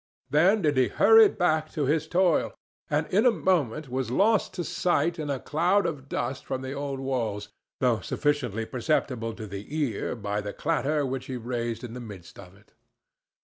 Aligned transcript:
Then 0.31 0.63
did 0.63 0.77
he 0.77 0.87
hurry 0.87 1.29
back 1.29 1.69
to 1.73 1.85
his 1.85 2.07
toil, 2.07 2.55
and 2.89 3.05
in 3.13 3.27
a 3.27 3.31
moment 3.31 3.87
was 3.87 4.09
lost 4.09 4.51
to 4.55 4.63
sight 4.63 5.19
in 5.19 5.29
a 5.29 5.39
cloud 5.39 5.85
of 5.85 6.09
dust 6.09 6.43
from 6.43 6.63
the 6.63 6.73
old 6.73 6.99
walls, 6.99 7.49
though 7.79 7.99
sufficiently 7.99 8.65
perceptible 8.65 9.35
to 9.35 9.45
the 9.45 9.67
ear 9.77 10.15
by 10.15 10.41
the 10.41 10.53
clatter 10.53 11.05
which 11.05 11.27
he 11.27 11.37
raised 11.37 11.83
in 11.83 11.93
the 11.93 11.99
midst 11.99 12.39
of 12.39 12.55
it. 12.55 12.73